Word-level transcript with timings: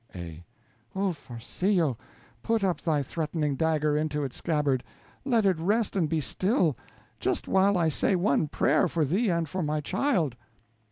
A. 0.15 0.43
Oh, 0.95 1.11
Farcillo, 1.13 1.95
put 2.41 2.63
up 2.63 2.81
thy 2.81 3.03
threatening 3.03 3.55
dagger 3.55 3.95
into 3.95 4.23
its 4.23 4.35
scabbard; 4.37 4.83
let 5.25 5.45
it 5.45 5.59
rest 5.59 5.95
and 5.95 6.09
be 6.09 6.19
still, 6.21 6.75
just 7.19 7.47
while 7.47 7.77
I 7.77 7.89
say 7.89 8.15
one 8.15 8.47
prayer 8.47 8.87
for 8.87 9.05
thee 9.05 9.29
and 9.29 9.47
for 9.47 9.61
my 9.61 9.79
child. 9.79 10.35